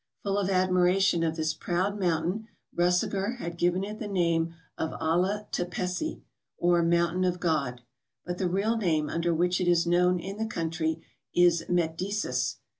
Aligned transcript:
Full 0.23 0.39
of 0.39 0.49
admiration 0.49 1.21
of 1.21 1.35
this 1.35 1.53
proud 1.53 1.99
mountain, 1.99 2.47
Eussegger 2.75 3.37
had 3.37 3.55
given 3.55 3.83
it 3.83 3.99
the 3.99 4.07
name 4.07 4.55
of 4.75 4.93
Allah 4.99 5.45
Tepessi, 5.51 6.23
or 6.57 6.81
mountain 6.81 7.23
of 7.23 7.39
Grod; 7.39 7.81
but 8.25 8.39
the 8.39 8.49
real 8.49 8.77
name 8.77 9.09
under 9.11 9.31
which 9.31 9.61
it 9.61 9.67
is 9.67 9.85
known 9.85 10.19
in 10.19 10.37
the 10.37 10.47
country 10.47 11.03
is 11.35 11.65
Metdesis. 11.69 12.55